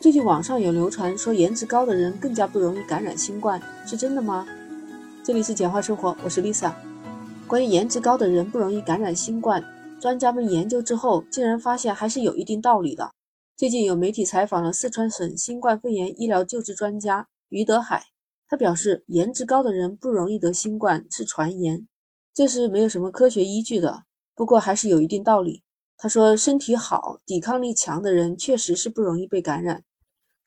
[0.00, 4.46] 最近网上有流传说颜值高的人更加不容易感染新冠，是真的吗？
[5.22, 6.72] 这里是简化生活，我是 Lisa。
[7.46, 9.62] 关于颜值高的人不容易感染新冠，
[10.00, 13.10] 专家们研究之后竟然发现还是有一定道理的。
[13.58, 18.06] 最近有媒体采访了四川省新冠肺炎医疗救治专家于德海，
[18.48, 21.86] 他表示颜值高的人不容易得新冠是传言，
[22.32, 24.04] 这是没有什么科学依据的。
[24.34, 25.62] 不过还是有一定道理。
[26.02, 29.82] 他说：“身体好、抵抗力强的人，确实是不容易被感染。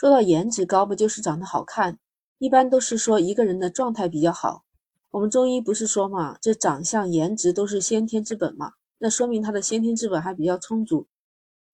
[0.00, 1.98] 说到颜值高，不就是长得好看？
[2.38, 4.64] 一般都是说一个人的状态比较好。
[5.10, 11.06] 我们中医不是说嘛，这长相、颜值都是先天之本嘛，那说明他的先天之本还比较充足。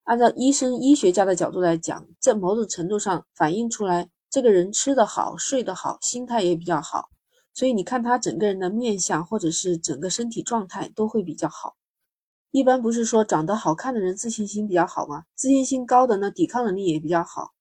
[0.02, 7.11] 按照医生、医学家的角度来讲，在某种程度上反映出来，这个人吃得好、睡得好，心态也比较好。
[7.55, 11.77] 所以你看他整个人的面相，或者是整个身体状态都会比较好。”
[12.51, 15.27] 一般不是说长得好看的人自信心比较好吗？
[15.37, 17.52] 自信心高的呢，抵抗能力也比较好。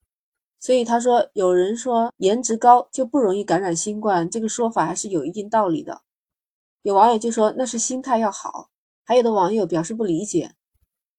[0.59, 6.01] 所以他说，有人说颜值高就不容易感染新冠，这个说法还是有一定道理的。
[6.81, 8.69] 有网友就说那是心态要好，
[9.03, 10.53] 还有的网友表示不理解，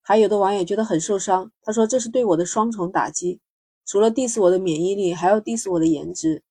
[0.01, 1.51] 还有的网友觉得很受伤。
[1.63, 3.41] 他说这是对我的双重打击，
[3.85, 6.43] 除了 diss 我的免疫力，还要 diss 我的颜值。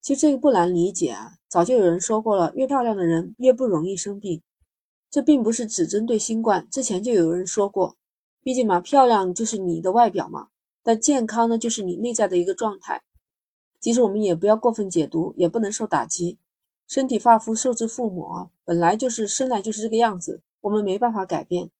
[0.00, 4.42] 其实这个不难理解啊，早就有人说过了，越漂亮的人越不容易生病。
[5.10, 7.96] 这并不是只针对新冠，之前就有人说过，
[8.42, 10.48] 毕竟嘛，漂亮就是你的外表嘛，
[10.88, 13.02] 那健康呢，就是你内在的一个状态。
[13.78, 16.38] 其实我们也不要过分解读，也不能受打击。
[16.86, 21.70] 身体发肤受之父母啊，本来就是生来就是这个样子，我们没办法改变。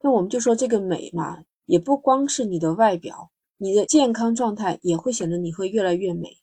[0.00, 6.38] 那我们就说这个美嘛，也不光是你的外表，你的健康状态也会显得你会越来越美，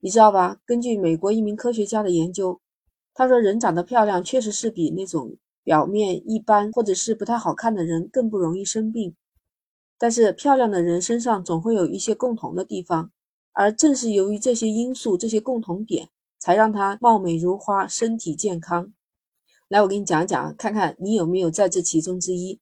[0.00, 0.56] 你知道吧？
[0.64, 2.58] 根据美国一名科学家的研究，
[3.12, 5.36] 他说人长得漂亮确实是比那种。
[5.64, 9.14] 表面一般或者是不太好看的人更不容易生病，
[10.02, 13.12] 但是漂亮的人身上总会有一些共同的地方，
[13.52, 16.08] 而正是由于这些因素、这些共同点，
[16.40, 18.92] 才让她貌美如花、身体健康。
[19.68, 22.58] 来，我给你讲讲，看看你有没有在这其中之一。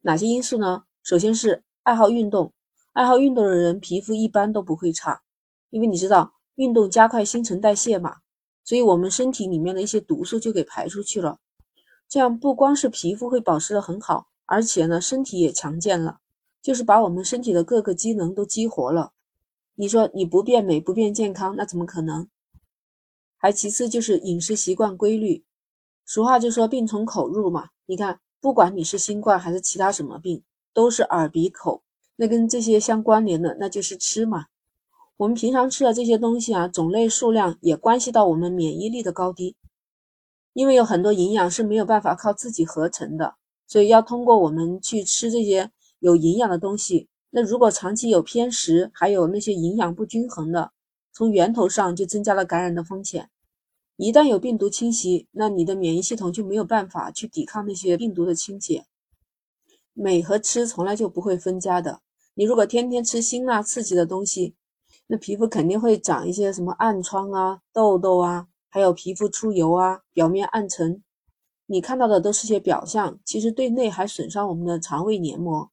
[0.00, 0.82] 哪些因素呢？
[1.04, 2.52] 首先是爱好运动，
[2.94, 5.22] 爱好运动的人皮肤一般都不会差，
[5.70, 8.16] 因为你知道运动加快新陈代谢嘛，
[8.64, 11.38] 所以我们身体里面的一些毒素就给排出去了。
[12.08, 16.18] 这样不光是皮肤会保持的很好，而且呢，身体也强健了，
[16.62, 19.12] 就是把我们身体的各个机能都激活了。
[19.74, 22.28] 你说你不变美不变健康，那怎么可能？
[23.36, 25.44] 还其次就是饮食习惯规律。
[26.04, 27.70] 俗话就说病从口入嘛。
[27.86, 31.82] 你看，不管你是新冠还是其他什么病，都是耳鼻口，
[32.16, 34.46] 那跟这些相关联的，那就是吃嘛。
[35.16, 39.56] 我们平常吃的这些东西啊，种类数量也关系到我们免疫力的高低。
[40.52, 43.36] 因为有很多营养是没有办法靠自己合成的，
[43.66, 45.70] 所以要通过我们去吃这些
[46.02, 47.08] 有营养的东西。
[47.30, 50.72] 那如果长期有偏食，还有那些营养不均衡的，
[51.12, 53.30] 从源头上就增加了感染的风险。
[53.96, 58.82] 一旦有病毒侵袭，那你的免疫系统就没有办法去抵抗那些病毒的侵袭。
[59.94, 62.00] 美和吃从来就不会分家的。
[62.34, 64.56] 你如果天天吃辛辣刺激的东西，
[65.06, 68.48] 那皮肤肯定会长一些什么暗疮啊、痘痘啊。
[68.68, 71.02] 还有皮肤出油啊，表面暗沉，
[71.66, 75.70] 你看到的都是些表象，其实对内还损伤我们的肠胃黏膜。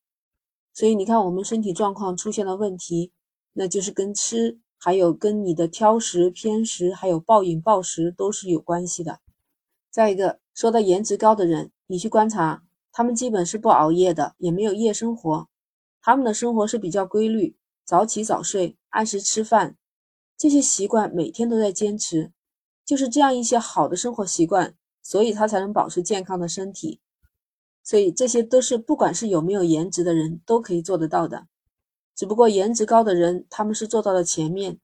[0.79, 3.11] 所以你看，我们身体状况出现了问题，
[3.51, 9.19] 那就是跟吃，还有跟你的挑食、偏食，还有暴饮暴食都是有关系的。
[9.91, 12.63] 再一个，说到颜值高的人，你去观察，
[12.93, 15.49] 他们基本是不熬夜的，也没有夜生活，
[16.01, 19.75] 他们的生活是比较规律，早起早睡，按时吃饭，
[20.37, 22.31] 这些习惯每天都在坚持。
[22.85, 24.73] 就是这样一些好的生活习惯，
[25.03, 27.01] 所以他才能保持健康的身体。
[27.83, 31.47] 所以这些都是不管是有没有颜值的人都可以做得到的。
[32.15, 34.79] 只不过颜值高的人，他们是做到了前面，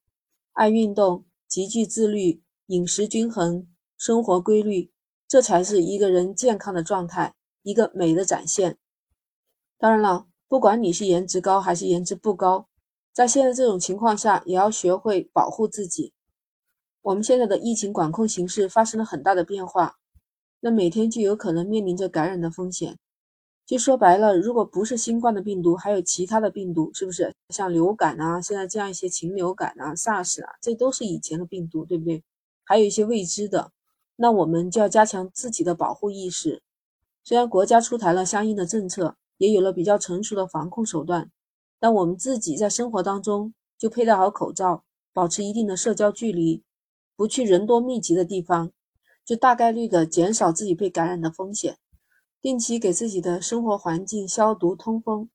[0.54, 3.68] 爱运动、极具自律、饮食均衡、
[3.98, 4.92] 生活规律，
[5.28, 8.78] 这才是一个人健康的状态，一个美的展现。
[9.78, 12.70] 当然了，不管你是颜值高还是颜值不高，
[13.12, 16.14] 在现在这种情况下，也要学会保护自己。
[17.02, 19.98] 我们现在的疫情管控形势发生了很大的变化，
[20.60, 22.98] 那每天就有可能面临着感染的风险。
[23.66, 32.24] 就说白了，如果不是新冠的病毒，还有其他的病毒，是不是像流感啊，现在这样一些禽流感啊、SARS 啊，这都是以前的病毒，对不对？
[32.64, 33.72] 还有一些未知的，
[34.18, 36.62] 那我们就要加强自己的保护意识。
[37.24, 41.32] 虽然国家出台了相应的政策，也有了比较成熟的防控手段，
[41.80, 46.62] 但我们自己在生活当中就佩戴好口罩，保持一定的社交距离。
[47.16, 48.72] 不去人多密集的地方，
[49.26, 51.78] 就大概率的减少自己被感染的风险。
[52.42, 55.30] 定期给自己的生活环境消毒通风，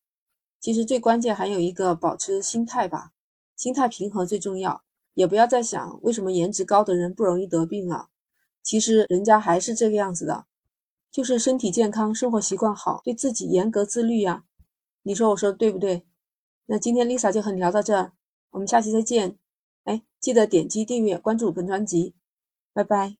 [0.60, 3.10] 其实最关键还有一个保持心态吧，
[3.56, 4.84] 心态平和最重要。
[5.14, 8.08] 也不要再想为什么颜值高的人不容易得病了，
[8.62, 10.46] 其实人家还是这个样子的，
[11.10, 14.44] 就是身体健康，生活习惯好，对自己严格自律呀。
[15.02, 16.06] 你说我说的对不对？
[16.66, 18.12] 那今天 Lisa 就和你聊到这儿，
[18.50, 19.36] 我们下期再见。
[19.84, 22.14] 哎，记得点击订阅关注本专辑，
[22.72, 23.19] 拜拜。